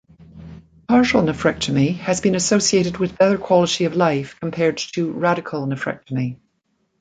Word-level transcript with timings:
Partial 0.87 1.21
nephrectomy 1.21 1.95
has 1.97 2.21
been 2.21 2.33
associated 2.33 2.97
with 2.97 3.19
better 3.19 3.37
quality 3.37 3.85
of 3.85 3.95
life 3.95 4.35
compared 4.39 4.77
to 4.93 5.11
radical 5.11 5.67
nephrectomy. 5.67 6.37